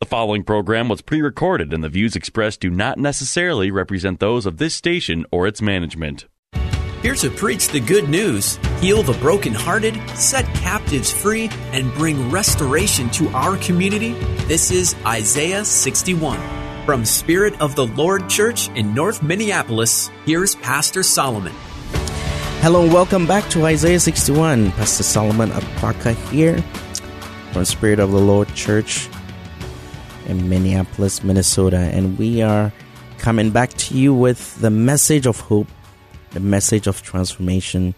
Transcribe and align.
The 0.00 0.06
following 0.06 0.44
program 0.44 0.88
was 0.88 1.02
pre 1.02 1.20
recorded, 1.20 1.72
and 1.72 1.82
the 1.82 1.88
views 1.88 2.14
expressed 2.14 2.60
do 2.60 2.70
not 2.70 2.98
necessarily 2.98 3.72
represent 3.72 4.20
those 4.20 4.46
of 4.46 4.58
this 4.58 4.72
station 4.72 5.26
or 5.32 5.48
its 5.48 5.60
management. 5.60 6.26
Here 7.02 7.16
to 7.16 7.28
preach 7.28 7.66
the 7.66 7.80
good 7.80 8.08
news, 8.08 8.60
heal 8.78 9.02
the 9.02 9.14
brokenhearted, 9.14 9.98
set 10.10 10.44
captives 10.54 11.10
free, 11.10 11.50
and 11.72 11.92
bring 11.94 12.30
restoration 12.30 13.10
to 13.10 13.28
our 13.30 13.56
community. 13.56 14.12
This 14.46 14.70
is 14.70 14.94
Isaiah 15.04 15.64
61. 15.64 16.38
From 16.86 17.04
Spirit 17.04 17.60
of 17.60 17.74
the 17.74 17.88
Lord 17.88 18.28
Church 18.28 18.68
in 18.76 18.94
North 18.94 19.20
Minneapolis, 19.20 20.12
here's 20.24 20.54
Pastor 20.54 21.02
Solomon. 21.02 21.54
Hello 22.60 22.84
and 22.84 22.92
welcome 22.92 23.26
back 23.26 23.50
to 23.50 23.66
Isaiah 23.66 23.98
61. 23.98 24.70
Pastor 24.70 25.02
Solomon 25.02 25.50
Apaka 25.50 26.14
here 26.30 26.62
from 27.52 27.64
Spirit 27.64 27.98
of 27.98 28.12
the 28.12 28.20
Lord 28.20 28.46
Church 28.54 29.08
in 30.28 30.48
Minneapolis, 30.48 31.24
Minnesota. 31.24 31.78
And 31.78 32.18
we 32.18 32.42
are 32.42 32.72
coming 33.18 33.50
back 33.50 33.70
to 33.74 33.98
you 33.98 34.14
with 34.14 34.60
the 34.60 34.70
message 34.70 35.26
of 35.26 35.40
hope, 35.40 35.68
the 36.30 36.40
message 36.40 36.86
of 36.86 37.02
transformation, 37.02 37.94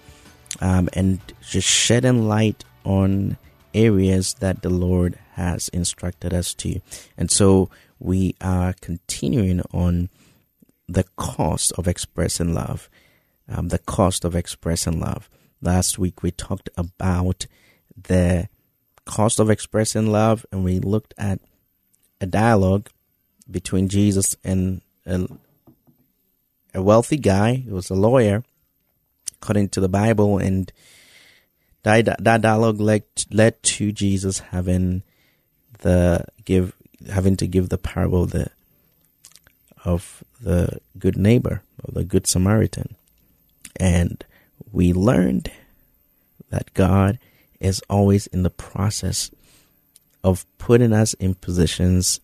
um, 0.61 0.89
and 0.95 1.21
just 1.43 1.69
shedding 1.69 2.27
light 2.29 2.65
on 2.85 3.37
areas 3.75 4.35
that 4.35 4.63
the 4.63 4.71
Lord 4.71 5.19
has 5.35 5.69
instructed 5.69 6.33
us 6.33 6.55
to. 6.55 6.81
And 7.19 7.31
so 7.31 7.71
we 7.99 8.35
are 8.41 8.75
continuing 8.81 9.61
on 9.73 10.09
the 10.89 11.05
cost 11.17 11.73
of 11.73 11.87
expressing 11.87 12.55
love 12.55 12.89
um, 13.51 13.69
the 13.69 13.79
cost 13.79 14.25
of 14.25 14.35
expressing 14.37 15.01
love. 15.01 15.29
Last 15.61 15.99
week 15.99 16.23
we 16.23 16.31
talked 16.31 16.71
about 16.77 17.47
the 17.97 18.49
cost 19.05 19.41
of 19.41 19.51
expressing 19.51 20.07
love, 20.07 20.47
and 20.53 20.65
we 20.65 20.79
looked 20.79 21.13
at 21.19 21.41
a 22.21 22.27
dialogue 22.27 22.91
between 23.51 23.89
Jesus 23.89 24.37
and 24.45 24.83
a, 25.07 25.27
a 26.75 26.83
wealthy 26.83 27.17
guy 27.17 27.57
who 27.57 27.75
was 27.75 27.91
a 27.91 27.95
lawyer, 27.95 28.45
according 29.41 29.71
to 29.71 29.81
the 29.81 29.89
Bible, 29.89 30.39
and 30.39 30.73
that, 31.83 32.23
that 32.23 32.41
dialogue 32.43 32.81
led 32.81 33.05
led 33.31 33.63
to 33.63 33.93
Jesus 33.93 34.41
having 34.41 35.03
the 35.79 36.25
give 36.45 36.75
having 37.11 37.37
to 37.37 37.47
give 37.47 37.69
the 37.69 37.79
parable 37.79 38.25
of 38.25 38.31
the 38.33 38.51
of 39.85 40.23
the 40.41 40.79
good 40.99 41.17
neighbor 41.17 41.63
or 41.83 41.93
the 41.93 42.05
good 42.05 42.27
Samaritan. 42.27 42.97
And 43.77 44.23
we 44.71 44.93
learned 44.93 45.51
that 46.51 46.75
God 46.75 47.19
is 47.61 47.83
always 47.89 48.27
in 48.27 48.43
the 48.43 48.51
process 48.51 49.31
of 50.23 50.45
putting 50.59 50.93
us 50.93 51.15
in 51.15 51.35
positions 51.35 52.21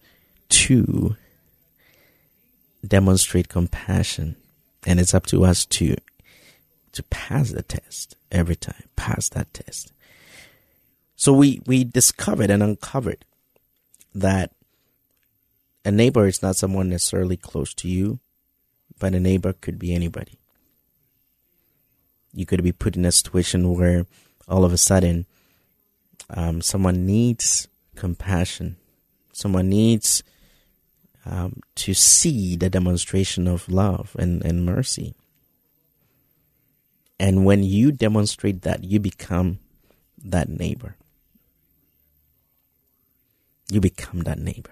to 0.48 1.16
demonstrate 2.86 3.48
compassion. 3.48 4.36
And 4.86 5.00
it's 5.00 5.14
up 5.14 5.26
to 5.26 5.44
us 5.44 5.64
to 5.66 5.96
to 6.92 7.02
pass 7.04 7.50
the 7.50 7.62
test 7.62 8.16
every 8.32 8.56
time. 8.56 8.84
Pass 8.96 9.28
that 9.30 9.52
test. 9.52 9.92
So 11.14 11.32
we, 11.32 11.60
we 11.66 11.84
discovered 11.84 12.48
and 12.50 12.62
uncovered 12.62 13.24
that 14.14 14.52
a 15.84 15.90
neighbor 15.90 16.26
is 16.26 16.42
not 16.42 16.56
someone 16.56 16.88
necessarily 16.88 17.36
close 17.36 17.74
to 17.74 17.88
you, 17.88 18.18
but 18.98 19.14
a 19.14 19.20
neighbor 19.20 19.52
could 19.52 19.78
be 19.78 19.94
anybody 19.94 20.38
you 22.36 22.44
could 22.44 22.62
be 22.62 22.70
put 22.70 22.96
in 22.96 23.04
a 23.06 23.10
situation 23.10 23.74
where 23.74 24.06
all 24.46 24.64
of 24.64 24.72
a 24.72 24.76
sudden 24.76 25.26
um, 26.28 26.60
someone 26.60 27.06
needs 27.06 27.66
compassion, 27.96 28.76
someone 29.32 29.68
needs 29.68 30.22
um, 31.24 31.60
to 31.74 31.92
see 31.92 32.56
the 32.56 32.70
demonstration 32.70 33.48
of 33.48 33.68
love 33.68 34.14
and, 34.18 34.44
and 34.44 34.64
mercy. 34.64 35.14
And 37.18 37.44
when 37.44 37.62
you 37.62 37.90
demonstrate 37.92 38.62
that, 38.62 38.84
you 38.84 39.00
become 39.00 39.58
that 40.22 40.48
neighbor. 40.48 40.96
You 43.70 43.80
become 43.80 44.20
that 44.20 44.38
neighbor. 44.38 44.70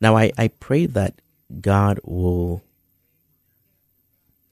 Now, 0.00 0.16
I, 0.16 0.32
I 0.36 0.48
pray 0.48 0.86
that 0.86 1.20
God 1.60 1.98
will 2.04 2.62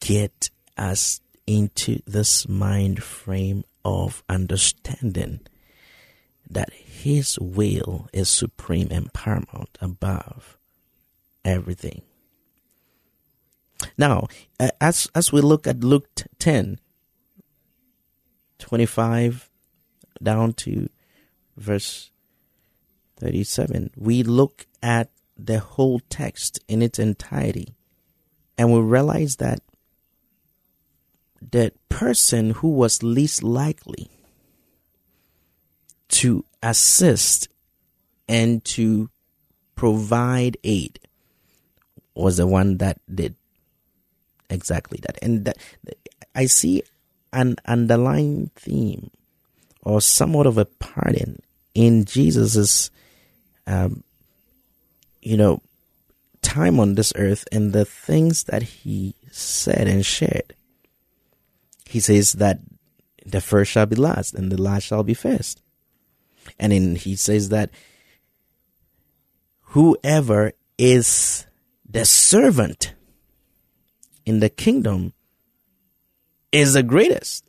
get 0.01 0.51
us 0.77 1.21
into 1.47 2.01
this 2.07 2.49
mind 2.49 3.03
frame 3.03 3.65
of 3.85 4.23
understanding 4.29 5.41
that 6.51 6.73
His 6.73 7.39
will 7.39 8.09
is 8.13 8.29
supreme 8.29 8.89
and 8.91 9.13
paramount 9.13 9.79
above 9.81 10.59
everything. 11.45 12.03
Now, 13.97 14.29
as 14.81 15.09
as 15.15 15.33
we 15.33 15.41
look 15.41 15.67
at 15.67 15.81
Luke 15.81 16.09
10, 16.39 16.79
25 18.59 19.51
down 20.23 20.53
to 20.53 20.89
verse 21.57 22.11
37, 23.17 23.91
we 23.97 24.23
look 24.23 24.67
at 24.83 25.11
the 25.37 25.61
whole 25.61 26.01
text 26.11 26.61
in 26.69 26.83
its 26.83 26.99
entirety 26.99 27.75
and 28.59 28.73
we 28.73 28.81
realize 28.81 29.37
that 29.37 29.61
the 31.41 31.73
person 31.89 32.51
who 32.51 32.69
was 32.69 33.03
least 33.03 33.43
likely 33.43 34.11
to 36.11 36.45
assist 36.63 37.49
and 38.29 38.65
to 38.65 39.11
provide 39.75 40.57
aid 40.63 40.99
was 42.15 42.37
the 42.37 42.47
one 42.47 42.79
that 42.79 43.01
did 43.13 43.35
exactly 44.49 44.99
that. 45.03 45.19
And 45.23 45.45
that, 45.47 45.57
I 46.35 46.47
see 46.47 46.83
an 47.33 47.57
underlying 47.65 48.51
theme 48.57 49.11
or 49.83 50.01
somewhat 50.01 50.47
of 50.47 50.59
a 50.59 50.65
pattern 50.65 51.41
in 51.75 52.05
Jesus's, 52.05 52.91
um, 53.67 54.05
you 55.23 55.37
know, 55.37 55.63
time 56.43 56.81
on 56.81 56.95
this 56.95 57.13
earth 57.17 57.47
and 57.53 57.73
the 57.73 57.85
things 57.85 58.45
that 58.45 58.63
he 58.63 59.15
said 59.31 59.87
and 59.87 60.05
shared 60.05 60.55
he 61.91 61.99
says 61.99 62.35
that 62.35 62.61
the 63.27 63.41
first 63.41 63.73
shall 63.73 63.85
be 63.87 63.97
last 63.97 64.33
and 64.35 64.53
the 64.53 64.63
last 64.63 64.85
shall 64.85 65.03
be 65.03 65.13
first. 65.13 65.61
And 66.59 66.73
then 66.73 66.97
he 66.97 67.17
says 67.17 67.49
that 67.51 67.71
whoever 69.63 70.53
is 70.79 71.47
the 71.89 72.05
servant 72.05 72.95
in 74.25 74.41
the 74.41 74.49
kingdom 74.49 75.13
is 76.53 76.75
the 76.75 76.83
greatest. 76.83 77.45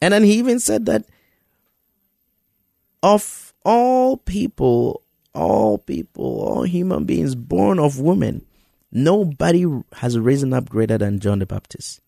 And 0.00 0.14
then 0.14 0.22
he 0.22 0.34
even 0.34 0.60
said 0.60 0.86
that 0.86 1.04
of 3.02 3.52
all 3.64 4.16
people, 4.16 5.02
all 5.34 5.78
people, 5.78 6.40
all 6.40 6.62
human 6.62 7.04
beings 7.04 7.34
born 7.34 7.78
of 7.78 8.00
women, 8.00 8.44
Nobody 8.90 9.66
has 9.94 10.18
risen 10.18 10.52
up 10.52 10.68
greater 10.68 10.96
than 10.96 11.20
John 11.20 11.40
the 11.40 11.46
Baptist. 11.46 12.00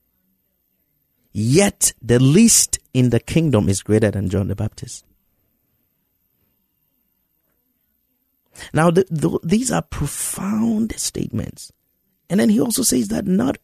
Yet 1.33 1.93
the 2.03 2.19
least 2.19 2.79
in 2.93 3.11
the 3.11 3.21
kingdom 3.21 3.69
is 3.69 3.83
greater 3.83 4.11
than 4.11 4.29
John 4.29 4.49
the 4.49 4.57
Baptist. 4.57 5.05
Now, 8.73 8.91
the, 8.91 9.07
the, 9.11 9.39
these 9.43 9.71
are 9.71 9.83
profound 9.83 10.93
statements. 10.99 11.73
And 12.29 12.41
then 12.41 12.49
he 12.49 12.61
also 12.61 12.83
says 12.83 13.09
that 13.09 13.27
not 13.27 13.59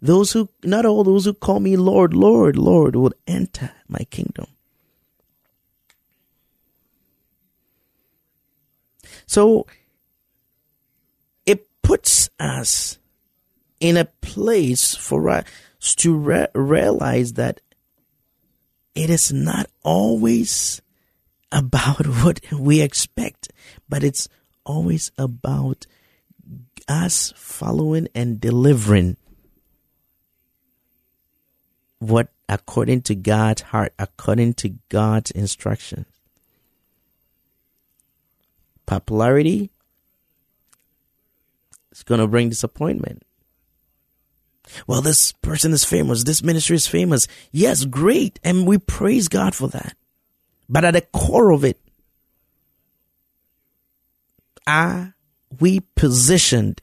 those 0.00 0.32
who, 0.32 0.48
not 0.64 0.86
all 0.86 1.04
those 1.04 1.24
who 1.24 1.34
call 1.34 1.60
me 1.60 1.76
Lord, 1.76 2.14
Lord, 2.14 2.56
Lord 2.56 2.96
will 2.96 3.12
enter 3.26 3.72
my 3.88 4.04
kingdom. 4.10 4.46
So 9.26 9.66
it 11.44 11.66
puts 11.82 12.30
us 12.38 12.98
in 13.80 13.96
a 13.96 14.06
place 14.06 14.94
for 14.94 15.28
us 15.28 15.44
to 15.80 16.16
re- 16.16 16.48
realize 16.54 17.34
that 17.34 17.60
it 18.94 19.10
is 19.10 19.32
not 19.32 19.66
always 19.82 20.82
about 21.52 22.06
what 22.22 22.40
we 22.52 22.80
expect, 22.80 23.52
but 23.88 24.02
it's 24.02 24.28
always 24.64 25.12
about 25.18 25.86
us 26.88 27.32
following 27.36 28.08
and 28.14 28.40
delivering 28.40 29.16
what 31.98 32.28
according 32.48 33.02
to 33.02 33.14
God's 33.14 33.62
heart, 33.62 33.92
according 33.98 34.54
to 34.54 34.70
God's 34.88 35.30
instructions. 35.30 36.06
Popularity 38.86 39.70
is 41.92 42.02
going 42.02 42.20
to 42.20 42.26
bring 42.26 42.48
disappointment. 42.48 43.22
Well, 44.86 45.00
this 45.00 45.32
person 45.32 45.72
is 45.72 45.84
famous. 45.84 46.24
This 46.24 46.42
ministry 46.42 46.76
is 46.76 46.86
famous. 46.86 47.26
Yes, 47.52 47.84
great. 47.84 48.38
And 48.44 48.66
we 48.66 48.78
praise 48.78 49.28
God 49.28 49.54
for 49.54 49.68
that. 49.68 49.96
But 50.68 50.84
at 50.84 50.92
the 50.92 51.00
core 51.00 51.50
of 51.52 51.64
it, 51.64 51.80
are 54.66 55.14
we 55.60 55.80
positioned 55.96 56.82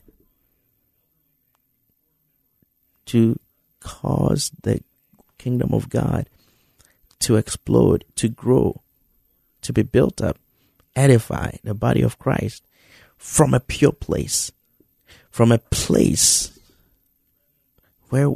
to 3.05 3.39
cause 3.79 4.51
the 4.63 4.81
kingdom 5.37 5.73
of 5.73 5.89
God 5.89 6.27
to 7.19 7.35
explode, 7.35 8.03
to 8.15 8.27
grow, 8.27 8.81
to 9.61 9.71
be 9.71 9.83
built 9.83 10.21
up, 10.21 10.37
edify 10.95 11.51
the 11.63 11.75
body 11.75 12.01
of 12.01 12.17
Christ 12.17 12.65
from 13.17 13.53
a 13.53 13.59
pure 13.59 13.91
place, 13.91 14.51
from 15.29 15.51
a 15.51 15.59
place 15.59 16.54
where 18.09 18.31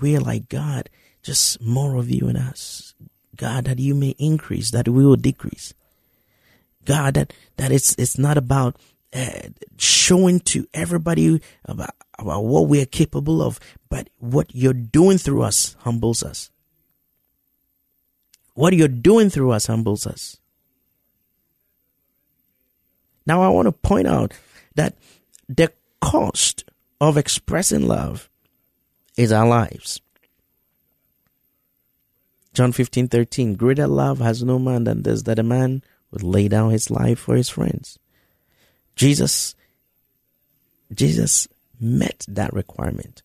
we're 0.00 0.20
like, 0.20 0.48
God, 0.48 0.88
just 1.22 1.60
more 1.60 1.96
of 1.96 2.10
you 2.10 2.28
in 2.28 2.36
us. 2.36 2.94
God, 3.36 3.64
that 3.64 3.78
you 3.78 3.94
may 3.94 4.14
increase, 4.18 4.70
that 4.70 4.88
we 4.88 5.04
will 5.04 5.16
decrease. 5.16 5.74
God, 6.84 7.14
that, 7.14 7.32
that 7.56 7.72
it's, 7.72 7.94
it's 7.98 8.18
not 8.18 8.36
about 8.36 8.76
uh, 9.12 9.48
showing 9.78 10.40
to 10.40 10.66
everybody 10.74 11.40
about, 11.64 11.90
about 12.18 12.44
what 12.44 12.68
we 12.68 12.80
are 12.82 12.86
capable 12.86 13.42
of, 13.42 13.58
but 13.88 14.10
what 14.18 14.54
you're 14.54 14.72
doing 14.72 15.18
through 15.18 15.42
us 15.42 15.76
humbles 15.80 16.22
us. 16.22 16.50
What 18.54 18.72
you're 18.74 18.88
doing 18.88 19.30
through 19.30 19.52
us 19.52 19.66
humbles 19.66 20.06
us. 20.06 20.38
Now, 23.26 23.42
I 23.42 23.48
want 23.48 23.66
to 23.66 23.72
point 23.72 24.06
out 24.06 24.34
that 24.74 24.94
the 25.48 25.72
cost 26.00 26.64
of 27.00 27.16
expressing 27.16 27.86
love 27.86 28.28
our 29.32 29.46
lives. 29.46 30.00
John 32.52 32.72
15 32.72 33.08
13, 33.08 33.54
greater 33.54 33.86
love 33.86 34.18
has 34.20 34.42
no 34.42 34.58
man 34.58 34.84
than 34.84 35.02
this, 35.02 35.22
that 35.22 35.38
a 35.38 35.42
man 35.42 35.82
would 36.10 36.22
lay 36.22 36.48
down 36.48 36.70
his 36.70 36.90
life 36.90 37.18
for 37.18 37.34
his 37.34 37.48
friends. 37.48 37.98
Jesus, 38.94 39.56
Jesus 40.92 41.48
met 41.80 42.24
that 42.28 42.52
requirement. 42.52 43.22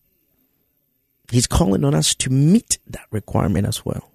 He's 1.30 1.46
calling 1.46 1.84
on 1.84 1.94
us 1.94 2.14
to 2.16 2.30
meet 2.30 2.78
that 2.88 3.06
requirement 3.12 3.68
as 3.68 3.84
well. 3.84 4.10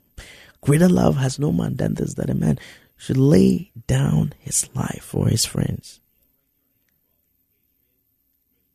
Greater 0.60 0.90
love 0.90 1.16
has 1.16 1.40
no 1.40 1.54
man 1.54 1.76
than 1.76 1.94
this 1.94 2.16
that 2.16 2.30
a 2.30 2.34
man 2.34 2.60
should 2.98 3.18
lay 3.18 3.72
down 3.88 4.34
his 4.40 4.70
life 4.76 5.04
for 5.04 5.28
his 5.28 5.46
friends. 5.46 6.02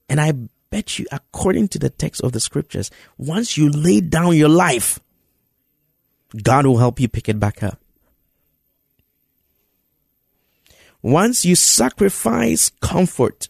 And 0.09 0.21
I 0.21 0.33
bet 0.71 0.99
you, 0.99 1.07
according 1.13 1.69
to 1.69 1.79
the 1.79 1.91
text 1.91 2.23
of 2.23 2.33
the 2.33 2.41
scriptures, 2.41 2.91
once 3.19 3.57
you 3.59 3.69
lay 3.69 4.01
down 4.01 4.37
your 4.37 4.49
life, 4.49 5.01
God 6.43 6.67
will 6.67 6.79
help 6.79 7.01
you 7.01 7.09
pick 7.09 7.29
it 7.29 7.41
back 7.41 7.63
up. 7.63 7.81
Once 11.03 11.45
you 11.45 11.57
sacrifice 11.57 12.71
comfort 12.81 13.49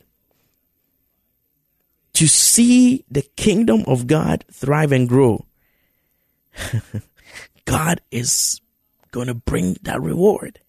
to 2.12 2.26
see 2.26 3.04
the 3.10 3.22
kingdom 3.36 3.84
of 3.86 4.06
God 4.06 4.44
thrive 4.50 4.92
and 4.92 5.08
grow, 5.08 5.44
God 7.64 8.00
is 8.10 8.60
going 9.10 9.26
to 9.26 9.34
bring 9.34 9.76
that 9.82 10.00
reward. 10.00 10.60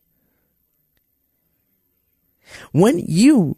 When 2.72 3.00
you 3.00 3.58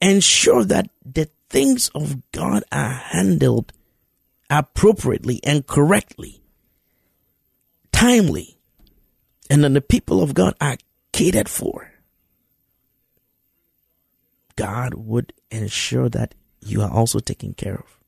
ensure 0.00 0.64
that 0.64 0.90
the 1.04 1.28
things 1.48 1.88
of 1.94 2.30
God 2.32 2.64
are 2.72 2.90
handled 2.90 3.72
appropriately 4.50 5.40
and 5.44 5.66
correctly, 5.66 6.42
timely, 7.92 8.58
and 9.48 9.62
then 9.62 9.74
the 9.74 9.80
people 9.80 10.22
of 10.22 10.34
God 10.34 10.54
are 10.60 10.76
catered 11.12 11.48
for, 11.48 11.92
God 14.56 14.94
would 14.94 15.32
ensure 15.50 16.08
that 16.08 16.34
you 16.60 16.82
are 16.82 16.90
also 16.90 17.18
taken 17.18 17.54
care 17.54 17.76
of. 17.76 17.98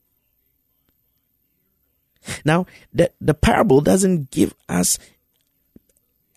Now, 2.44 2.66
the, 2.92 3.10
the 3.20 3.34
parable 3.34 3.80
doesn't 3.80 4.30
give 4.30 4.54
us 4.68 4.98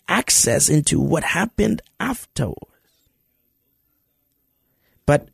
access 0.08 0.68
into 0.68 1.00
what 1.00 1.24
happened 1.24 1.82
afterwards. 1.98 2.66
But 5.06 5.28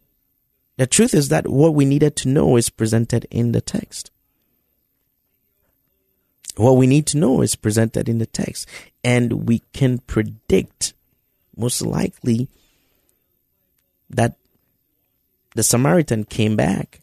the 0.78 0.86
truth 0.86 1.12
is 1.12 1.28
that 1.28 1.48
what 1.48 1.74
we 1.74 1.84
needed 1.84 2.14
to 2.16 2.28
know 2.28 2.56
is 2.56 2.70
presented 2.70 3.26
in 3.32 3.50
the 3.50 3.60
text. 3.60 4.12
What 6.56 6.76
we 6.76 6.86
need 6.86 7.04
to 7.08 7.18
know 7.18 7.42
is 7.42 7.56
presented 7.56 8.08
in 8.08 8.18
the 8.18 8.26
text, 8.26 8.68
and 9.02 9.48
we 9.48 9.62
can 9.72 9.98
predict 9.98 10.94
most 11.56 11.82
likely 11.82 12.48
that 14.08 14.36
the 15.56 15.64
Samaritan 15.64 16.24
came 16.24 16.54
back 16.54 17.00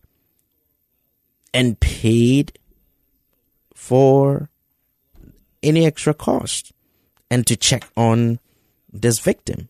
and 1.53 1.77
paid 1.79 2.57
for 3.73 4.49
any 5.61 5.85
extra 5.85 6.13
cost 6.13 6.71
and 7.29 7.45
to 7.45 7.57
check 7.57 7.89
on 7.97 8.39
this 8.91 9.19
victim. 9.19 9.67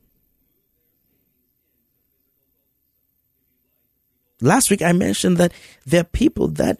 Last 4.42 4.70
week 4.70 4.82
I 4.82 4.92
mentioned 4.92 5.38
that 5.38 5.54
there 5.86 6.02
are 6.02 6.06
people 6.06 6.48
that 6.50 6.80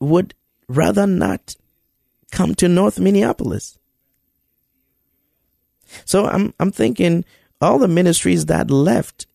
would 0.00 0.34
rather 0.68 1.06
not 1.06 1.54
come 2.30 2.54
to 2.56 2.68
North 2.68 2.98
Minneapolis. 2.98 3.78
So 6.04 6.26
I'm 6.26 6.54
I'm 6.58 6.72
thinking 6.72 7.24
all 7.60 7.78
the 7.78 7.88
ministries 7.88 8.46
that 8.46 8.70
left 8.70 9.26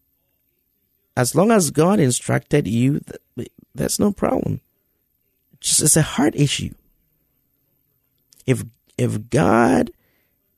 as 1.20 1.36
long 1.36 1.52
as 1.52 1.72
God 1.72 2.00
instructed 2.00 2.66
you, 2.66 3.02
that's 3.76 4.00
no 4.00 4.14
problem. 4.14 4.62
Just 5.60 5.82
it's 5.82 5.98
a 5.98 6.02
heart 6.02 6.34
issue. 6.34 6.74
If 8.46 8.64
if 8.98 9.30
God 9.30 9.92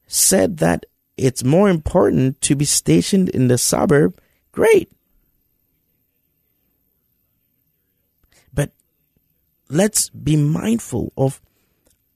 said 0.05 0.57
that 0.57 0.85
it's 1.17 1.43
more 1.43 1.67
important 1.67 2.39
to 2.41 2.55
be 2.55 2.65
stationed 2.65 3.29
in 3.29 3.47
the 3.47 3.57
suburb, 3.57 4.15
great. 4.51 4.91
But 8.53 8.71
let's 9.71 10.09
be 10.09 10.35
mindful 10.35 11.13
of 11.17 11.41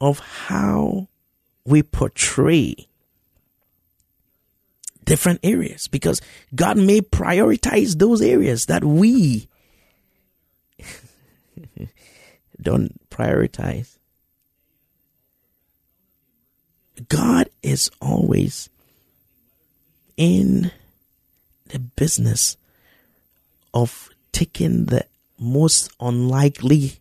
of 0.01 0.19
how 0.19 1.07
we 1.65 1.81
portray 1.81 2.75
different 5.05 5.39
areas 5.43 5.88
because 5.88 6.21
God 6.53 6.77
may 6.77 7.00
prioritize 7.00 7.97
those 7.97 8.21
areas 8.21 8.65
that 8.65 8.83
we 8.83 9.47
don't 12.62 13.09
prioritize. 13.09 13.97
God 17.07 17.50
is 17.62 17.89
always 18.01 18.69
in 20.17 20.71
the 21.67 21.79
business 21.79 22.57
of 23.74 24.09
taking 24.31 24.85
the 24.85 25.05
most 25.38 25.91
unlikely 26.00 27.00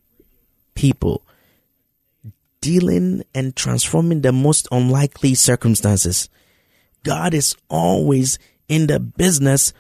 people, 0.75 1.23
dealing 2.61 3.25
and 3.35 3.55
transforming 3.55 4.23
the 4.23 4.33
most 4.33 4.69
unlikely 4.73 5.35
circumstances. 5.35 6.29
God 7.03 7.35
is 7.35 7.55
always 7.69 8.39
in 8.69 8.87
the 8.87 8.99
business 8.99 9.73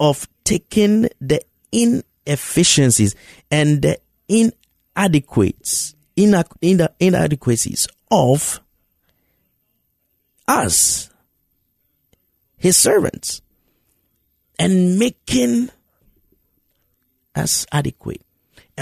of 0.00 0.28
taking 0.44 1.08
the 1.20 1.40
inefficiencies 1.70 3.14
and 3.50 3.82
the 3.82 3.98
inadequates, 4.28 5.94
inadequacies 6.16 7.86
of 8.10 8.60
us, 10.48 11.10
his 12.56 12.76
servants, 12.76 13.40
and 14.58 14.98
making 14.98 15.70
us 17.34 17.66
adequate 17.72 18.22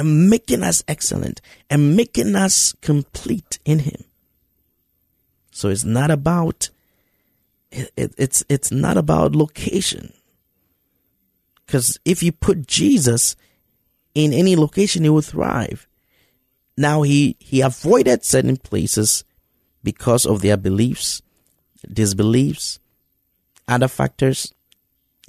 and 0.00 0.30
making 0.30 0.62
us 0.62 0.82
excellent 0.88 1.42
and 1.68 1.94
making 1.94 2.34
us 2.34 2.74
complete 2.80 3.58
in 3.66 3.80
him. 3.80 4.02
So 5.50 5.68
it's 5.68 5.84
not 5.84 6.10
about 6.10 6.70
it, 7.70 7.92
it, 7.98 8.14
it's 8.16 8.42
it's 8.48 8.72
not 8.72 8.96
about 8.96 9.36
location. 9.36 10.14
Because 11.66 12.00
if 12.06 12.22
you 12.22 12.32
put 12.32 12.66
Jesus 12.66 13.36
in 14.14 14.32
any 14.32 14.56
location, 14.56 15.04
he 15.04 15.10
will 15.10 15.20
thrive. 15.20 15.86
Now 16.78 17.02
he 17.02 17.36
he 17.38 17.60
avoided 17.60 18.24
certain 18.24 18.56
places 18.56 19.22
because 19.84 20.24
of 20.24 20.40
their 20.40 20.56
beliefs, 20.56 21.20
disbeliefs, 21.92 22.80
other 23.68 23.88
factors. 23.88 24.54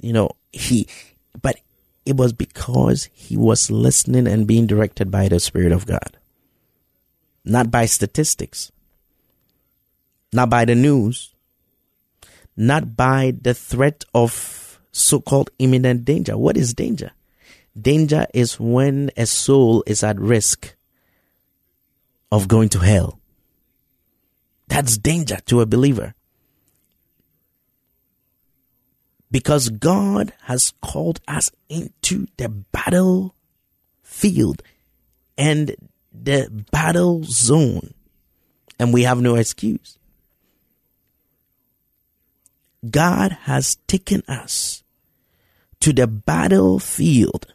You 0.00 0.14
know, 0.14 0.30
he 0.50 0.88
it 2.04 2.16
was 2.16 2.32
because 2.32 3.08
he 3.12 3.36
was 3.36 3.70
listening 3.70 4.26
and 4.26 4.46
being 4.46 4.66
directed 4.66 5.10
by 5.10 5.28
the 5.28 5.40
Spirit 5.40 5.72
of 5.72 5.86
God, 5.86 6.16
not 7.44 7.70
by 7.70 7.86
statistics, 7.86 8.72
not 10.32 10.50
by 10.50 10.64
the 10.64 10.74
news, 10.74 11.32
not 12.56 12.96
by 12.96 13.32
the 13.40 13.54
threat 13.54 14.04
of 14.14 14.80
so 14.90 15.20
called 15.20 15.50
imminent 15.58 16.04
danger. 16.04 16.36
What 16.36 16.56
is 16.56 16.74
danger? 16.74 17.12
Danger 17.80 18.26
is 18.34 18.60
when 18.60 19.10
a 19.16 19.26
soul 19.26 19.82
is 19.86 20.02
at 20.02 20.18
risk 20.18 20.74
of 22.30 22.48
going 22.48 22.68
to 22.70 22.80
hell. 22.80 23.18
That's 24.68 24.98
danger 24.98 25.38
to 25.46 25.60
a 25.60 25.66
believer. 25.66 26.14
Because 29.32 29.70
God 29.70 30.32
has 30.42 30.72
called 30.80 31.20
us 31.26 31.50
into 31.68 32.28
the 32.36 32.48
battle 32.48 33.34
field 34.04 34.62
and 35.36 35.74
the 36.12 36.48
battle 36.70 37.24
zone, 37.24 37.94
and 38.78 38.92
we 38.92 39.02
have 39.02 39.20
no 39.20 39.34
excuse. 39.34 39.98
God 42.88 43.32
has 43.42 43.76
taken 43.86 44.22
us 44.28 44.84
to 45.80 45.92
the 45.92 46.06
battlefield 46.06 47.52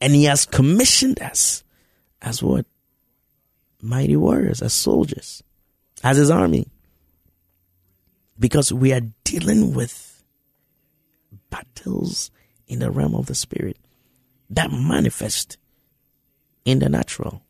and 0.00 0.14
he 0.14 0.24
has 0.24 0.44
commissioned 0.44 1.20
us 1.20 1.64
as 2.22 2.42
what? 2.42 2.66
Mighty 3.80 4.16
warriors, 4.16 4.62
as 4.62 4.72
soldiers, 4.72 5.42
as 6.02 6.16
his 6.16 6.30
army. 6.30 6.66
Because 8.38 8.72
we 8.72 8.92
are 8.92 9.02
dealing 9.24 9.74
with 9.74 10.05
battles 11.56 12.30
in 12.66 12.78
the 12.78 12.90
realm 12.90 13.14
of 13.14 13.26
the 13.26 13.34
spirit 13.34 13.78
that 14.50 14.70
manifest 14.70 15.56
in 16.64 16.78
the 16.78 16.88
natural. 16.88 17.42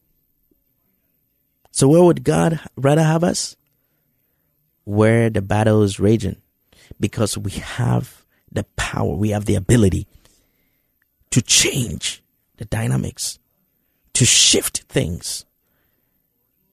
So, 1.71 1.89
where 1.89 2.03
would 2.03 2.25
God 2.25 2.61
rather 2.77 3.03
have 3.03 3.25
us? 3.25 3.57
Where 4.85 5.31
the 5.31 5.43
battle 5.43 5.83
is 5.83 5.99
raging, 5.99 6.37
because 7.01 7.37
we 7.37 7.51
have 7.53 8.25
the 8.53 8.65
power, 8.77 9.15
we 9.15 9.31
have 9.31 9.47
the 9.47 9.57
ability 9.57 10.07
to 11.31 11.43
change 11.43 12.23
the 12.57 12.65
dynamics, 12.65 13.39
to 14.15 14.25
shift 14.25 14.83
things. 14.85 15.45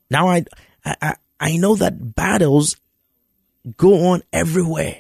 Now, 0.09 0.27
I, 0.27 0.45
I, 0.85 1.15
I 1.39 1.57
know 1.57 1.75
that 1.75 2.15
battles 2.15 2.77
go 3.77 4.07
on 4.09 4.21
everywhere. 4.31 4.97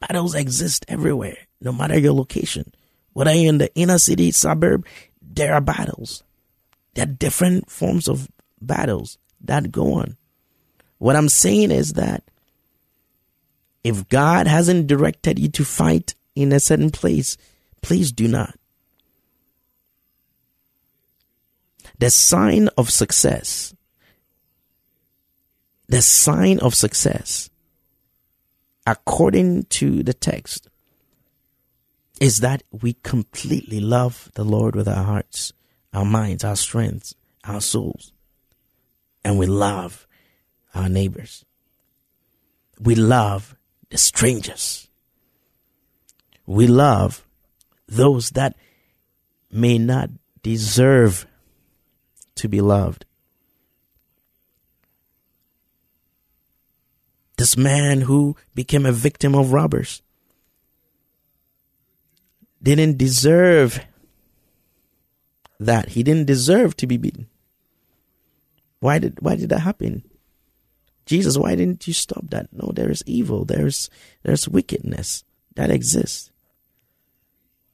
Battles 0.00 0.34
exist 0.34 0.84
everywhere, 0.88 1.38
no 1.60 1.72
matter 1.72 1.98
your 1.98 2.12
location. 2.12 2.72
Whether 3.12 3.32
you're 3.32 3.48
in 3.48 3.58
the 3.58 3.74
inner 3.74 3.98
city, 3.98 4.30
suburb, 4.30 4.86
there 5.22 5.54
are 5.54 5.60
battles. 5.60 6.22
There 6.94 7.04
are 7.04 7.06
different 7.06 7.70
forms 7.70 8.08
of 8.08 8.28
battles 8.60 9.18
that 9.42 9.72
go 9.72 9.94
on. 9.94 10.16
What 10.98 11.16
I'm 11.16 11.28
saying 11.28 11.70
is 11.70 11.94
that 11.94 12.24
if 13.84 14.08
God 14.08 14.46
hasn't 14.46 14.86
directed 14.86 15.38
you 15.38 15.48
to 15.50 15.64
fight 15.64 16.14
in 16.34 16.52
a 16.52 16.60
certain 16.60 16.90
place, 16.90 17.36
please 17.82 18.12
do 18.12 18.28
not. 18.28 18.58
The 21.98 22.10
sign 22.10 22.68
of 22.76 22.90
success, 22.90 23.74
the 25.86 26.02
sign 26.02 26.58
of 26.58 26.74
success 26.74 27.48
according 28.86 29.64
to 29.64 30.02
the 30.02 30.14
text, 30.14 30.68
is 32.20 32.40
that 32.40 32.62
we 32.70 32.94
completely 32.94 33.80
love 33.80 34.30
the 34.34 34.44
Lord 34.44 34.74
with 34.74 34.88
our 34.88 35.04
hearts, 35.04 35.52
our 35.92 36.04
minds, 36.04 36.44
our 36.44 36.56
strengths, 36.56 37.14
our 37.44 37.60
souls, 37.60 38.12
and 39.24 39.38
we 39.38 39.46
love 39.46 40.06
our 40.74 40.88
neighbors. 40.88 41.44
We 42.80 42.94
love 42.94 43.56
the 43.90 43.98
strangers. 43.98 44.88
We 46.46 46.66
love 46.66 47.26
those 47.88 48.30
that 48.30 48.56
may 49.50 49.78
not 49.78 50.10
deserve 50.42 51.26
to 52.36 52.48
be 52.48 52.60
loved. 52.60 53.05
This 57.36 57.56
man 57.56 58.02
who 58.02 58.36
became 58.54 58.86
a 58.86 58.92
victim 58.92 59.34
of 59.34 59.52
robbers 59.52 60.02
didn't 62.62 62.98
deserve 62.98 63.80
that. 65.60 65.90
He 65.90 66.02
didn't 66.02 66.26
deserve 66.26 66.76
to 66.76 66.86
be 66.86 66.96
beaten. 66.96 67.28
Why 68.80 68.98
did 68.98 69.20
why 69.20 69.36
did 69.36 69.50
that 69.50 69.60
happen? 69.60 70.02
Jesus, 71.06 71.38
why 71.38 71.54
didn't 71.54 71.86
you 71.86 71.92
stop 71.92 72.30
that? 72.30 72.48
No, 72.52 72.72
there 72.74 72.90
is 72.90 73.02
evil, 73.06 73.44
there's 73.44 73.88
there's 74.22 74.48
wickedness 74.48 75.24
that 75.54 75.70
exists 75.70 76.30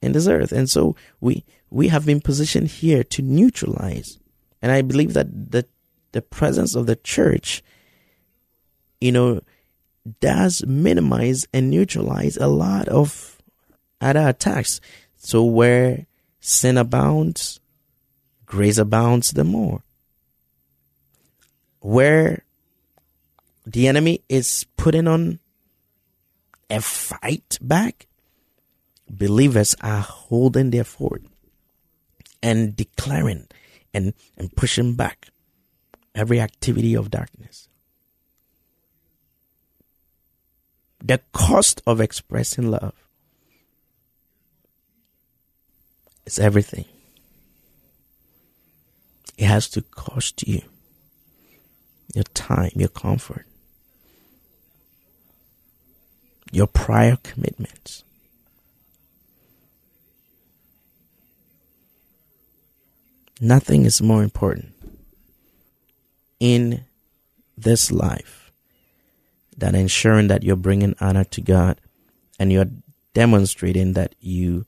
in 0.02 0.12
this 0.12 0.26
earth. 0.26 0.52
And 0.52 0.68
so 0.68 0.96
we 1.20 1.44
we 1.70 1.88
have 1.88 2.04
been 2.04 2.20
positioned 2.20 2.68
here 2.68 3.02
to 3.04 3.22
neutralize. 3.22 4.18
And 4.60 4.70
I 4.70 4.82
believe 4.82 5.14
that 5.14 5.52
the 5.52 5.66
the 6.12 6.22
presence 6.22 6.74
of 6.74 6.86
the 6.86 6.96
church, 6.96 7.62
you 9.00 9.12
know, 9.12 9.40
does 10.20 10.64
minimize 10.66 11.46
and 11.52 11.70
neutralize 11.70 12.36
a 12.36 12.46
lot 12.46 12.88
of 12.88 13.38
other 14.00 14.28
attacks. 14.28 14.80
So 15.16 15.44
where 15.44 16.06
sin 16.40 16.76
abounds, 16.76 17.60
grace 18.46 18.78
abounds 18.78 19.32
the 19.32 19.44
more. 19.44 19.82
Where 21.80 22.44
the 23.64 23.88
enemy 23.88 24.22
is 24.28 24.66
putting 24.76 25.06
on 25.06 25.38
a 26.68 26.80
fight 26.80 27.58
back, 27.60 28.06
believers 29.08 29.74
are 29.80 30.00
holding 30.00 30.70
their 30.70 30.84
fort 30.84 31.22
and 32.42 32.74
declaring 32.74 33.46
and, 33.94 34.14
and 34.36 34.54
pushing 34.56 34.94
back 34.94 35.28
every 36.14 36.40
activity 36.40 36.94
of 36.94 37.10
darkness. 37.10 37.68
The 41.04 41.20
cost 41.32 41.82
of 41.84 42.00
expressing 42.00 42.70
love 42.70 42.94
is 46.24 46.38
everything. 46.38 46.84
It 49.36 49.46
has 49.46 49.68
to 49.70 49.82
cost 49.82 50.46
you 50.46 50.62
your 52.14 52.24
time, 52.34 52.70
your 52.76 52.88
comfort, 52.88 53.46
your 56.52 56.68
prior 56.68 57.16
commitments. 57.24 58.04
Nothing 63.40 63.86
is 63.86 64.00
more 64.00 64.22
important 64.22 64.72
in 66.38 66.84
this 67.56 67.90
life 67.90 68.41
that 69.62 69.76
ensuring 69.76 70.26
that 70.26 70.42
you're 70.42 70.56
bringing 70.56 70.92
honor 71.00 71.22
to 71.22 71.40
God 71.40 71.80
and 72.36 72.50
you're 72.50 72.66
demonstrating 73.14 73.92
that 73.92 74.16
you 74.18 74.66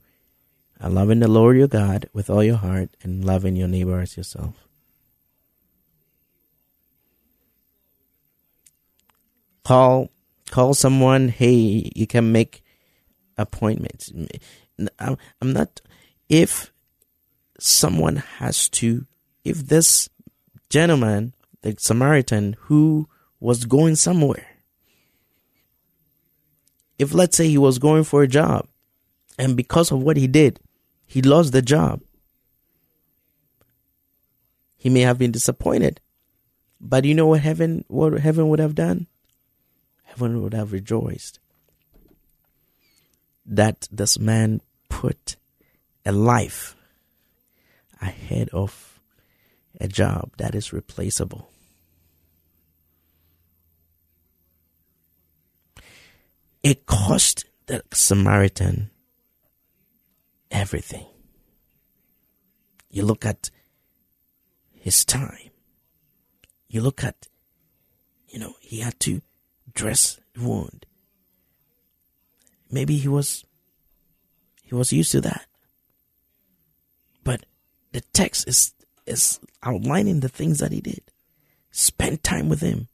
are 0.79 0.89
loving 0.89 1.19
the 1.19 1.27
Lord 1.27 1.57
your 1.57 1.67
God 1.67 2.09
with 2.13 2.29
all 2.29 2.41
your 2.41 2.55
heart 2.55 2.91
and 3.03 3.25
loving 3.25 3.57
your 3.57 3.67
neighbor 3.67 3.99
as 3.99 4.15
yourself. 4.15 4.55
Call 9.65 10.11
call 10.49 10.73
someone, 10.73 11.27
hey, 11.27 11.91
you 11.93 12.07
can 12.07 12.31
make 12.31 12.63
appointments. 13.37 14.13
I'm 14.97 15.17
not 15.41 15.81
if 16.29 16.71
someone 17.59 18.17
has 18.37 18.69
to 18.69 19.05
if 19.43 19.67
this 19.67 20.07
gentleman, 20.69 21.33
the 21.63 21.75
Samaritan 21.79 22.55
who 22.61 23.09
was 23.41 23.65
going 23.65 23.97
somewhere 23.97 24.54
if 26.97 27.13
let's 27.13 27.37
say 27.37 27.47
he 27.47 27.57
was 27.57 27.79
going 27.79 28.03
for 28.03 28.23
a 28.23 28.27
job 28.27 28.67
and 29.37 29.55
because 29.57 29.91
of 29.91 30.01
what 30.01 30.17
he 30.17 30.27
did, 30.27 30.59
he 31.05 31.21
lost 31.21 31.51
the 31.51 31.61
job, 31.61 32.01
he 34.77 34.89
may 34.89 35.01
have 35.01 35.17
been 35.17 35.31
disappointed. 35.31 35.99
But 36.79 37.05
you 37.05 37.13
know 37.13 37.27
what 37.27 37.41
heaven 37.41 37.85
what 37.87 38.19
heaven 38.19 38.49
would 38.49 38.59
have 38.59 38.75
done? 38.75 39.07
heaven 40.15 40.41
would 40.41 40.53
have 40.53 40.71
rejoiced 40.71 41.39
that 43.45 43.87
this 43.91 44.17
man 44.17 44.61
put 44.89 45.35
a 46.05 46.11
life 46.11 46.75
ahead 48.01 48.49
of 48.53 49.01
a 49.81 49.89
job 49.89 50.31
that 50.37 50.55
is 50.55 50.71
replaceable. 50.71 51.49
It 56.65 56.87
cost 56.87 57.45
the 57.67 57.83
Samaritan 57.93 58.89
everything. 60.49 61.05
You 62.89 63.03
look 63.05 63.23
at 63.23 63.51
his 64.73 65.05
time. 65.05 65.51
You 66.67 66.81
look 66.81 67.03
at, 67.03 67.27
you 68.29 68.39
know, 68.39 68.55
he 68.61 68.79
had 68.79 68.99
to 69.01 69.21
dress 69.75 70.19
the 70.33 70.41
wound. 70.41 70.87
Maybe 72.71 72.97
he 72.97 73.09
was 73.09 73.45
he 74.63 74.73
was 74.73 74.91
used 74.91 75.11
to 75.11 75.21
that. 75.21 75.45
But 77.23 77.45
the 77.91 78.01
text 78.01 78.47
is 78.47 78.73
is 79.05 79.39
outlining 79.61 80.21
the 80.21 80.29
things 80.29 80.57
that 80.61 80.71
he 80.71 80.81
did. 80.81 81.03
Spend 81.69 82.23
time 82.23 82.49
with 82.49 82.61
him. 82.61 82.87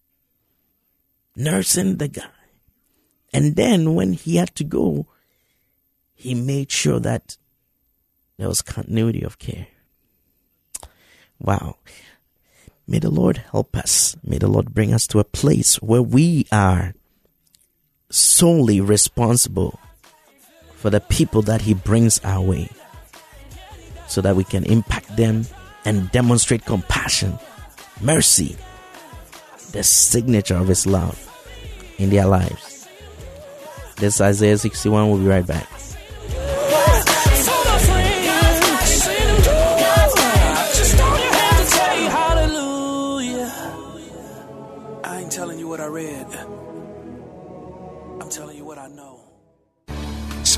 Nursing 1.37 1.95
the 1.95 2.09
guy. 2.09 2.40
And 3.33 3.55
then 3.55 3.95
when 3.95 4.13
he 4.13 4.35
had 4.35 4.55
to 4.55 4.63
go, 4.63 5.07
he 6.13 6.35
made 6.35 6.71
sure 6.71 7.00
that 7.00 7.38
there 8.38 8.47
was 8.47 8.61
continuity 8.61 9.23
of 9.23 9.39
care. 9.39 9.67
Wow. 11.39 11.77
May 12.88 13.00
the 13.00 13.09
Lord 13.09 13.38
help 13.38 13.75
us. 13.75 14.15
May 14.23 14.38
the 14.38 14.47
Lord 14.47 14.73
bring 14.73 14.93
us 14.93 15.07
to 15.07 15.19
a 15.19 15.23
place 15.23 15.75
where 15.81 16.01
we 16.01 16.45
are 16.51 16.93
solely 18.09 18.81
responsible 18.81 19.79
for 20.75 20.89
the 20.89 21.00
people 21.00 21.41
that 21.43 21.61
He 21.61 21.73
brings 21.73 22.19
our 22.23 22.41
way 22.41 22.69
so 24.07 24.21
that 24.21 24.35
we 24.35 24.43
can 24.43 24.65
impact 24.65 25.15
them 25.15 25.45
and 25.85 26.11
demonstrate 26.11 26.65
compassion, 26.65 27.39
mercy, 28.01 28.57
the 29.71 29.83
signature 29.83 30.57
of 30.57 30.67
His 30.67 30.85
love 30.85 31.17
in 31.97 32.09
their 32.09 32.25
lives. 32.25 32.70
This 34.01 34.15
is 34.15 34.22
Isaiah 34.22 34.58
61. 34.58 35.12
We'll 35.12 35.20
be 35.20 35.27
right 35.27 35.46
back. 35.46 35.70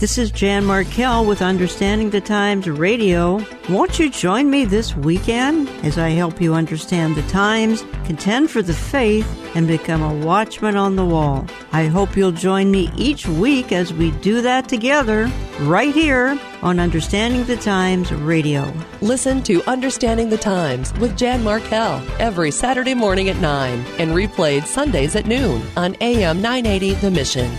This 0.00 0.18
is 0.18 0.32
Jan 0.32 0.64
Markell 0.64 1.26
with 1.26 1.40
Understanding 1.40 2.10
the 2.10 2.20
Times 2.20 2.68
Radio. 2.68 3.40
Won't 3.70 3.98
you 3.98 4.10
join 4.10 4.50
me 4.50 4.64
this 4.64 4.94
weekend 4.94 5.68
as 5.84 5.96
I 5.98 6.10
help 6.10 6.40
you 6.42 6.52
understand 6.52 7.14
the 7.14 7.22
times, 7.22 7.82
contend 8.04 8.50
for 8.50 8.60
the 8.60 8.74
faith, 8.74 9.26
and 9.54 9.68
become 9.68 10.02
a 10.02 10.26
watchman 10.26 10.76
on 10.76 10.96
the 10.96 11.06
wall? 11.06 11.46
I 11.72 11.86
hope 11.86 12.16
you'll 12.16 12.32
join 12.32 12.70
me 12.72 12.90
each 12.96 13.26
week 13.26 13.72
as 13.72 13.94
we 13.94 14.10
do 14.10 14.42
that 14.42 14.68
together, 14.68 15.30
right 15.60 15.94
here 15.94 16.38
on 16.60 16.80
Understanding 16.80 17.44
the 17.44 17.56
Times 17.56 18.12
Radio. 18.12 18.70
Listen 19.00 19.42
to 19.44 19.62
Understanding 19.70 20.28
the 20.28 20.36
Times 20.36 20.92
with 20.98 21.16
Jan 21.16 21.42
Markell 21.44 22.04
every 22.18 22.50
Saturday 22.50 22.94
morning 22.94 23.28
at 23.28 23.36
9 23.40 23.84
and 23.98 24.10
replayed 24.10 24.66
Sundays 24.66 25.14
at 25.14 25.26
noon 25.26 25.62
on 25.76 25.96
AM 26.00 26.42
980 26.42 26.94
The 26.94 27.10
Mission. 27.12 27.50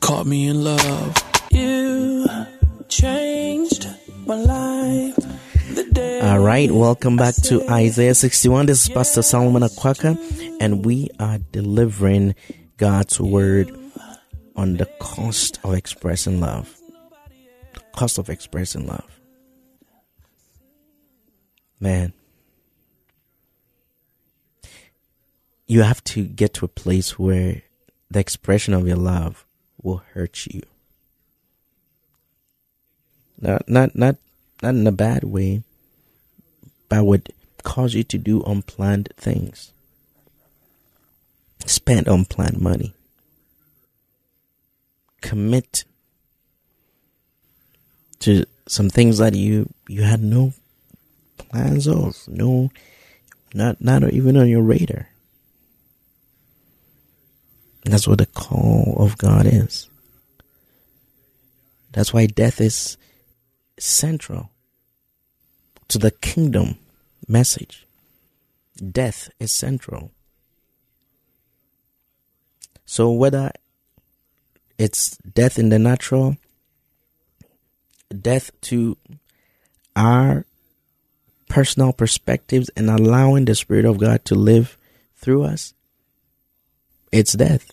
You 0.00 0.06
caught 0.08 0.26
me 0.26 0.48
in 0.48 0.64
love. 0.64 1.14
You 1.50 2.26
changed 2.88 3.86
my 4.24 4.34
life. 4.34 5.18
All 6.22 6.38
right, 6.38 6.70
welcome 6.70 7.18
back 7.18 7.34
to 7.42 7.68
Isaiah 7.68 8.14
61. 8.14 8.64
This 8.64 8.84
is 8.84 8.88
Pastor 8.88 9.20
Solomon 9.20 9.62
Akwaka, 9.62 10.16
and 10.58 10.86
we 10.86 11.10
are 11.20 11.36
delivering 11.52 12.34
God's 12.78 13.20
word 13.20 13.78
on 14.56 14.78
the 14.78 14.86
cost 15.00 15.60
of 15.64 15.74
expressing 15.74 16.40
love. 16.40 16.74
The 17.74 17.80
cost 17.94 18.16
of 18.16 18.30
expressing 18.30 18.86
love. 18.86 19.20
Man, 21.78 22.14
you 25.66 25.82
have 25.82 26.02
to 26.04 26.24
get 26.24 26.54
to 26.54 26.64
a 26.64 26.68
place 26.68 27.18
where 27.18 27.64
the 28.10 28.18
expression 28.18 28.72
of 28.72 28.88
your 28.88 28.96
love 28.96 29.44
will 29.82 30.02
hurt 30.14 30.46
you. 30.46 30.62
Not 33.40 33.68
not 33.68 33.96
not 33.96 34.16
not 34.62 34.74
in 34.74 34.86
a 34.86 34.92
bad 34.92 35.24
way, 35.24 35.62
but 36.88 37.04
would 37.04 37.32
cause 37.62 37.94
you 37.94 38.04
to 38.04 38.18
do 38.18 38.42
unplanned 38.42 39.10
things. 39.16 39.72
Spend 41.66 42.08
unplanned 42.08 42.60
money. 42.60 42.94
Commit 45.20 45.84
to 48.20 48.44
some 48.66 48.90
things 48.90 49.18
that 49.18 49.34
you 49.34 49.72
you 49.88 50.02
had 50.02 50.22
no 50.22 50.52
plans 51.38 51.86
of, 51.86 52.16
no 52.28 52.70
not 53.54 53.80
not 53.80 54.04
even 54.12 54.36
on 54.36 54.48
your 54.48 54.62
radar. 54.62 55.09
That's 57.84 58.06
what 58.06 58.18
the 58.18 58.26
call 58.26 58.96
of 58.98 59.16
God 59.18 59.46
is. 59.46 59.88
That's 61.92 62.12
why 62.12 62.26
death 62.26 62.60
is 62.60 62.96
central 63.78 64.50
to 65.88 65.98
the 65.98 66.10
kingdom 66.10 66.76
message. 67.26 67.86
Death 68.76 69.30
is 69.40 69.52
central. 69.52 70.12
So 72.84 73.10
whether 73.10 73.52
it's 74.78 75.16
death 75.18 75.58
in 75.58 75.68
the 75.68 75.78
natural, 75.78 76.36
death 78.16 78.50
to 78.62 78.96
our 79.94 80.46
personal 81.48 81.92
perspectives 81.92 82.70
and 82.76 82.88
allowing 82.88 83.44
the 83.44 83.54
Spirit 83.54 83.84
of 83.84 83.98
God 83.98 84.24
to 84.26 84.34
live 84.34 84.78
through 85.16 85.44
us, 85.44 85.74
it's 87.12 87.32
death. 87.32 87.72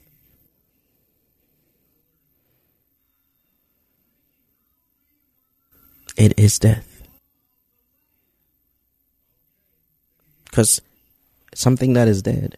It 6.17 6.37
is 6.37 6.57
death. 6.57 7.07
Because 10.45 10.81
something 11.53 11.93
that 11.93 12.07
is 12.07 12.23
dead, 12.23 12.57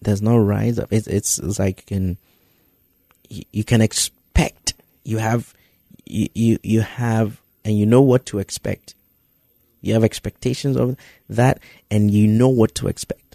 there's 0.00 0.22
no 0.22 0.36
rise 0.36 0.78
up. 0.78 0.92
It's, 0.92 1.08
it's, 1.08 1.38
it's 1.38 1.58
like 1.58 1.90
you 1.90 1.96
can, 1.96 2.16
you 3.28 3.64
can 3.64 3.80
expect, 3.80 4.74
you 5.02 5.18
have, 5.18 5.52
you, 6.06 6.28
you, 6.34 6.58
you 6.62 6.80
have, 6.82 7.40
and 7.64 7.76
you 7.76 7.86
know 7.86 8.00
what 8.00 8.26
to 8.26 8.38
expect. 8.38 8.94
You 9.80 9.94
have 9.94 10.04
expectations 10.04 10.76
of 10.76 10.96
that, 11.28 11.58
and 11.90 12.10
you 12.10 12.26
know 12.26 12.48
what 12.48 12.74
to 12.76 12.86
expect. 12.88 13.29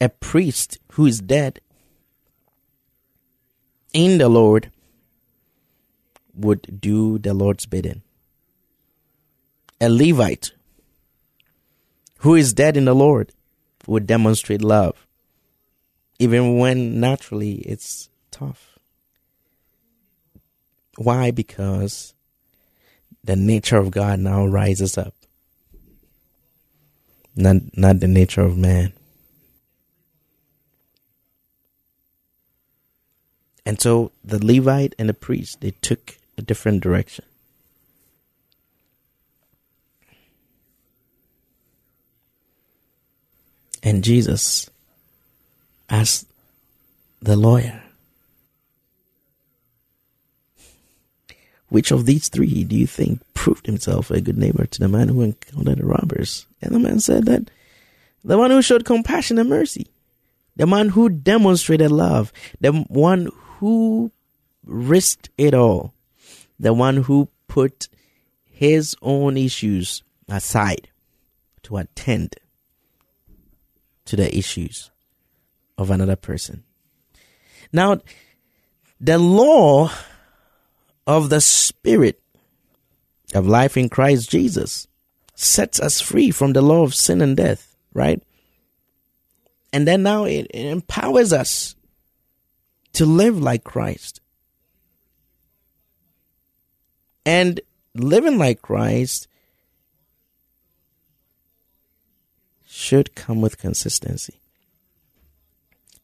A 0.00 0.08
priest 0.08 0.78
who 0.92 1.06
is 1.06 1.20
dead 1.20 1.60
in 3.92 4.18
the 4.18 4.28
Lord 4.28 4.70
would 6.34 6.80
do 6.80 7.18
the 7.18 7.34
Lord's 7.34 7.66
bidding. 7.66 8.02
A 9.80 9.88
Levite 9.88 10.52
who 12.18 12.34
is 12.34 12.52
dead 12.52 12.76
in 12.76 12.84
the 12.84 12.94
Lord 12.94 13.32
would 13.86 14.06
demonstrate 14.06 14.62
love, 14.62 15.06
even 16.18 16.58
when 16.58 17.00
naturally 17.00 17.54
it's 17.54 18.08
tough. 18.30 18.78
Why? 20.96 21.30
Because 21.30 22.14
the 23.22 23.36
nature 23.36 23.76
of 23.76 23.90
God 23.90 24.18
now 24.20 24.44
rises 24.46 24.98
up. 24.98 25.14
not 27.36 27.56
not 27.76 28.00
the 28.00 28.08
nature 28.08 28.42
of 28.42 28.58
man. 28.58 28.92
And 33.68 33.78
so 33.78 34.12
the 34.24 34.42
Levite 34.42 34.94
and 34.98 35.10
the 35.10 35.14
priest 35.14 35.60
they 35.60 35.72
took 35.82 36.16
a 36.38 36.42
different 36.42 36.82
direction. 36.82 37.26
And 43.82 44.02
Jesus 44.02 44.70
asked 45.90 46.26
the 47.20 47.36
lawyer, 47.36 47.82
Which 51.68 51.90
of 51.90 52.06
these 52.06 52.30
three 52.30 52.64
do 52.64 52.74
you 52.74 52.86
think 52.86 53.20
proved 53.34 53.66
himself 53.66 54.10
a 54.10 54.22
good 54.22 54.38
neighbor 54.38 54.64
to 54.64 54.78
the 54.78 54.88
man 54.88 55.08
who 55.08 55.20
encountered 55.20 55.76
the 55.76 55.84
robbers? 55.84 56.46
And 56.62 56.74
the 56.74 56.78
man 56.78 57.00
said 57.00 57.26
that 57.26 57.50
the 58.24 58.38
one 58.38 58.50
who 58.50 58.62
showed 58.62 58.86
compassion 58.86 59.36
and 59.36 59.50
mercy, 59.50 59.88
the 60.56 60.66
man 60.66 60.88
who 60.88 61.10
demonstrated 61.10 61.90
love, 61.90 62.32
the 62.62 62.72
one 62.72 63.28
who 63.58 64.12
risked 64.64 65.30
it 65.36 65.54
all, 65.54 65.94
the 66.58 66.72
one 66.72 66.98
who 66.98 67.28
put 67.46 67.88
his 68.44 68.96
own 69.02 69.36
issues 69.36 70.02
aside 70.28 70.88
to 71.62 71.76
attend 71.76 72.36
to 74.04 74.16
the 74.16 74.36
issues 74.36 74.90
of 75.76 75.90
another 75.90 76.16
person. 76.16 76.64
Now, 77.72 78.00
the 79.00 79.18
law 79.18 79.90
of 81.06 81.28
the 81.30 81.40
Spirit 81.40 82.20
of 83.34 83.46
life 83.46 83.76
in 83.76 83.88
Christ 83.88 84.30
Jesus 84.30 84.86
sets 85.34 85.80
us 85.80 86.00
free 86.00 86.30
from 86.30 86.52
the 86.52 86.62
law 86.62 86.82
of 86.82 86.94
sin 86.94 87.20
and 87.20 87.36
death, 87.36 87.76
right? 87.92 88.22
And 89.72 89.86
then 89.86 90.02
now 90.02 90.24
it, 90.24 90.46
empowers 90.52 91.32
us 91.32 91.74
to 92.94 93.06
live 93.06 93.40
like 93.40 93.64
Christ. 93.64 94.20
And 97.24 97.60
living 97.94 98.38
like 98.38 98.62
Christ 98.62 99.28
should 102.66 103.14
come 103.14 103.40
with 103.40 103.58
consistency. 103.58 104.38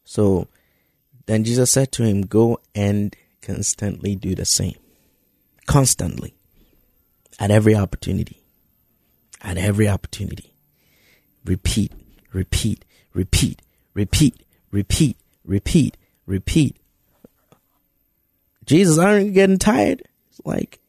So 0.03 0.47
then 1.25 1.43
Jesus 1.43 1.71
said 1.71 1.91
to 1.93 2.03
him, 2.03 2.21
Go 2.21 2.59
and 2.73 3.15
constantly 3.41 4.15
do 4.15 4.35
the 4.35 4.45
same. 4.45 4.75
Constantly. 5.65 6.33
At 7.39 7.51
every 7.51 7.75
opportunity. 7.75 8.41
At 9.41 9.57
every 9.57 9.87
opportunity. 9.87 10.53
Repeat, 11.43 11.91
repeat, 12.31 12.85
repeat, 13.13 13.61
repeat, 13.93 14.43
repeat, 14.71 15.17
repeat, 15.43 15.97
repeat. 16.25 16.77
Jesus, 18.65 18.97
aren't 18.97 19.27
you 19.27 19.31
getting 19.31 19.59
tired? 19.59 20.03
It's 20.29 20.41
like, 20.45 20.79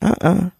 uh 0.00 0.14
uh-uh. 0.20 0.34
uh 0.34 0.50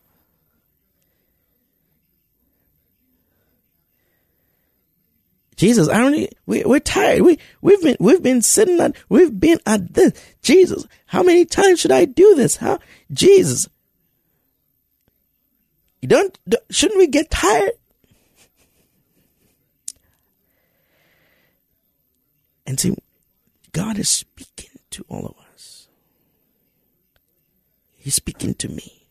Jesus, 5.62 5.88
I 5.88 5.98
don't. 5.98 6.28
We, 6.44 6.64
we're 6.64 6.80
tired. 6.80 7.22
We 7.22 7.38
we've 7.60 7.80
been 7.80 7.96
we've 8.00 8.20
been 8.20 8.42
sitting 8.42 8.80
at 8.80 8.96
we've 9.08 9.38
been 9.38 9.60
at 9.64 9.94
this. 9.94 10.12
Jesus, 10.42 10.88
how 11.06 11.22
many 11.22 11.44
times 11.44 11.78
should 11.78 11.92
I 11.92 12.04
do 12.04 12.34
this? 12.34 12.56
How 12.56 12.80
Jesus? 13.12 13.68
You 16.00 16.08
don't 16.08 16.36
shouldn't 16.68 16.98
we 16.98 17.06
get 17.06 17.30
tired? 17.30 17.70
And 22.66 22.80
see, 22.80 22.96
God 23.72 23.98
is 23.98 24.08
speaking 24.08 24.78
to 24.90 25.04
all 25.08 25.26
of 25.26 25.34
us. 25.52 25.88
He's 27.96 28.14
speaking 28.14 28.54
to 28.54 28.68
me. 28.68 29.06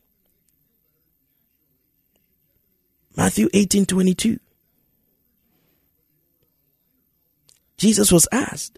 Matthew 3.16 3.50
eighteen 3.54 3.86
twenty 3.86 4.14
two. 4.14 4.40
Jesus 7.78 8.12
was 8.12 8.28
asked. 8.32 8.78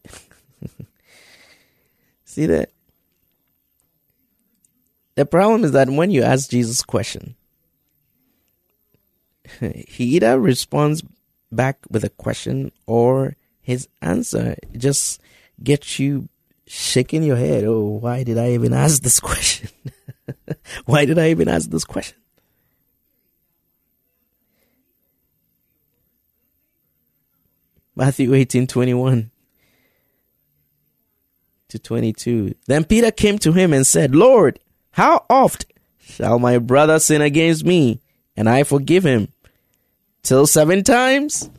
See 2.26 2.46
that? 2.46 2.69
The 5.15 5.26
problem 5.26 5.63
is 5.63 5.74
that 5.74 5.89
when 5.89 6.10
you 6.10 6.24
ask 6.24 6.50
Jesus 6.50 6.82
a 6.82 6.86
question, 6.86 7.36
he 9.60 10.06
either 10.15 10.39
responds 10.39 11.04
back 11.52 11.78
with 11.89 12.04
a 12.04 12.10
question 12.10 12.72
or 12.88 13.36
his 13.62 13.88
answer 14.02 14.56
just 14.78 15.22
gets 15.62 16.00
you 16.00 16.30
shaking 16.66 17.24
your 17.24 17.38
head. 17.38 17.63
Oh, 17.66 18.00
why 18.00 18.24
did 18.24 18.38
I 18.38 18.52
even 18.52 18.74
ask 18.74 19.02
this 19.02 19.20
question? 19.20 19.70
why 20.86 21.06
did 21.06 21.20
I 21.20 21.30
even 21.30 21.48
ask 21.48 21.70
this 21.70 21.86
question? 21.86 22.18
Matthew 27.96 28.34
18 28.34 28.66
21 28.66 29.30
to 31.70 31.80
22. 31.80 32.56
Then 32.68 32.84
Peter 32.86 33.12
came 33.12 33.38
to 33.39 33.52
him 33.52 33.74
and 33.74 33.86
said, 33.86 34.16
Lord, 34.16 34.60
how 34.92 35.26
oft 35.30 35.66
shall 36.00 36.39
my 36.39 36.58
brother 36.58 37.00
sin 37.00 37.22
against 37.22 37.66
me 37.66 38.02
and 38.36 38.50
I 38.50 38.63
forgive 38.63 39.04
him? 39.04 39.30
Till 40.24 40.48
seven 40.48 40.84
times? 40.84 41.50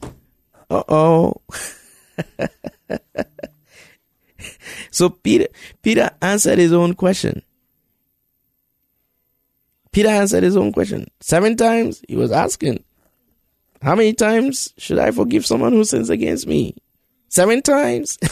Uh 0.70 0.82
oh. 0.88 1.42
so 4.90 5.10
Peter, 5.10 5.48
Peter 5.82 6.10
answered 6.20 6.58
his 6.58 6.72
own 6.72 6.94
question. 6.94 7.42
Peter 9.92 10.08
answered 10.08 10.42
his 10.42 10.56
own 10.56 10.72
question. 10.72 11.06
Seven 11.20 11.56
times 11.56 12.02
he 12.08 12.16
was 12.16 12.32
asking. 12.32 12.82
How 13.80 13.94
many 13.94 14.12
times 14.12 14.72
should 14.78 14.98
I 14.98 15.10
forgive 15.10 15.46
someone 15.46 15.72
who 15.72 15.84
sins 15.84 16.10
against 16.10 16.46
me? 16.46 16.74
Seven 17.28 17.62
times? 17.62 18.18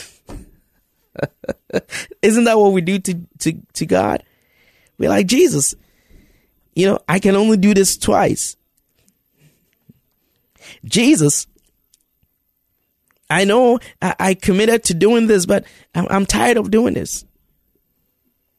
Isn't 2.22 2.44
that 2.44 2.58
what 2.58 2.72
we 2.72 2.80
do 2.80 2.98
to, 2.98 3.14
to, 3.40 3.52
to 3.74 3.86
God? 3.86 4.24
We're 4.98 5.10
like, 5.10 5.26
Jesus, 5.26 5.74
you 6.74 6.86
know, 6.86 6.98
I 7.08 7.18
can 7.18 7.36
only 7.36 7.58
do 7.58 7.74
this 7.74 7.98
twice. 7.98 8.56
Jesus, 10.84 11.46
I 13.32 13.44
know 13.44 13.78
I, 14.00 14.14
I 14.18 14.34
committed 14.34 14.84
to 14.84 14.94
doing 14.94 15.26
this, 15.26 15.46
but 15.46 15.64
I'm, 15.94 16.06
I'm 16.10 16.26
tired 16.26 16.56
of 16.58 16.70
doing 16.70 16.94
this. 16.94 17.24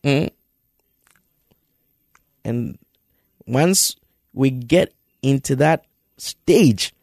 Mm. 0.03 0.31
And 2.43 2.77
once 3.45 3.95
we 4.33 4.49
get 4.49 4.93
into 5.21 5.55
that 5.57 5.85
stage, 6.17 6.93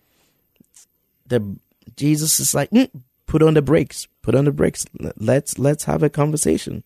the 1.26 1.56
Jesus 1.96 2.40
is 2.40 2.54
like, 2.54 2.70
mm, 2.70 2.90
put 3.26 3.42
on 3.42 3.54
the 3.54 3.62
brakes, 3.62 4.08
put 4.22 4.34
on 4.34 4.44
the 4.44 4.52
brakes. 4.52 4.84
Let's 5.16 5.58
let's 5.58 5.84
have 5.84 6.02
a 6.02 6.10
conversation. 6.10 6.82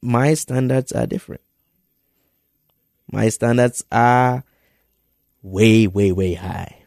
My 0.00 0.34
standards 0.34 0.92
are 0.92 1.06
different. 1.06 1.42
My 3.10 3.28
standards 3.28 3.84
are 3.92 4.44
way, 5.42 5.86
way, 5.86 6.12
way 6.12 6.34
high. 6.34 6.83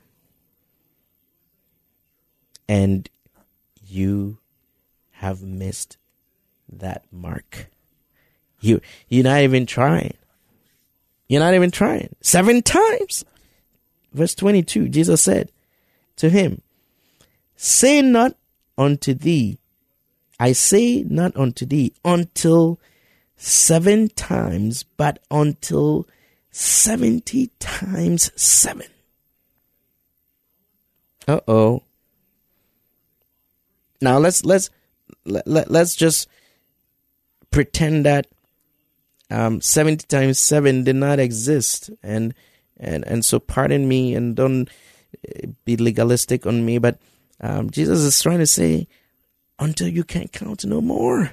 And 2.68 3.10
you 3.86 4.40
have 5.12 5.42
missed 5.42 5.98
that 6.70 7.04
mark. 7.12 7.68
You 8.60 8.82
you're 9.08 9.24
not 9.24 9.42
even 9.42 9.66
trying. 9.66 10.16
You're 11.28 11.42
not 11.42 11.54
even 11.54 11.72
trying. 11.72 12.16
Seven 12.22 12.62
times. 12.62 13.26
Verse 14.14 14.34
22, 14.36 14.90
Jesus 14.90 15.22
said 15.22 15.52
to 16.16 16.30
him, 16.30 16.62
Say 17.56 18.02
not 18.02 18.36
unto 18.78 19.14
thee, 19.14 19.60
I 20.40 20.52
say 20.54 21.04
not 21.04 21.36
unto 21.36 21.66
thee, 21.66 21.94
until 22.06 22.80
seven 23.36 24.10
times, 24.10 24.84
but 24.84 25.20
until 25.32 26.08
seventy 26.52 27.52
times 27.60 28.32
seven. 28.36 28.88
Uh 31.28 31.42
oh. 31.48 31.84
Now 34.02 34.18
let's 34.18 34.46
let's 34.46 34.70
let, 35.26 35.48
let, 35.48 35.72
let's 35.72 35.96
just 35.96 36.28
pretend 37.52 38.06
that 38.06 38.28
um, 39.30 39.62
70 39.62 40.06
times 40.08 40.40
7 40.40 40.84
did 40.84 40.96
not 40.96 41.20
exist 41.20 41.90
and 42.04 42.34
and 42.78 43.06
and 43.06 43.26
so 43.26 43.40
pardon 43.40 43.88
me 43.88 44.16
and 44.16 44.36
don't 44.36 44.70
eh, 45.28 45.48
be 45.66 45.76
legalistic 45.76 46.46
on 46.46 46.66
me 46.66 46.78
but 46.78 47.00
um, 47.42 47.70
jesus 47.70 48.00
is 48.02 48.22
trying 48.22 48.40
to 48.40 48.48
say 48.48 48.88
until 49.60 49.88
you 49.88 50.04
can't 50.04 50.32
count 50.32 50.64
no 50.66 50.80
more 50.80 51.32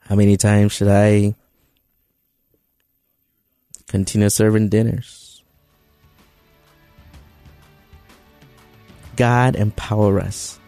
how 0.00 0.14
many 0.16 0.36
times 0.36 0.72
should 0.72 0.88
i 0.88 1.34
continue 3.94 4.28
serving 4.28 4.68
dinners. 4.68 5.23
God 9.16 9.56
empower 9.56 10.20
us 10.20 10.58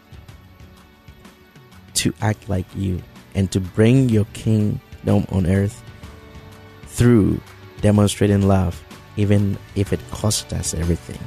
to 1.95 2.13
act 2.21 2.49
like 2.49 2.67
you 2.75 3.03
and 3.35 3.51
to 3.53 3.61
bring 3.61 4.09
your 4.09 4.27
kingdom 4.33 5.27
on 5.31 5.47
earth 5.47 5.83
through 6.85 7.41
demonstrating 7.81 8.49
love, 8.49 8.83
even 9.17 9.59
if 9.75 9.93
it 9.93 10.01
costs 10.11 10.53
us 10.53 10.75
everything. 10.75 11.19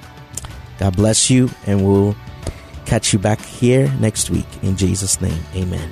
God 0.80 0.96
bless 0.96 1.30
you, 1.30 1.50
and 1.66 1.86
we'll 1.86 2.16
catch 2.86 3.14
you 3.14 3.20
back 3.20 3.42
here 3.42 3.92
next 4.00 4.30
week. 4.30 4.48
In 4.64 4.78
Jesus' 4.78 5.22
name, 5.22 5.44
amen. 5.56 5.92